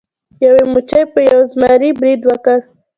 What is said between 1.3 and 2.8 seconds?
زمري برید وکړ.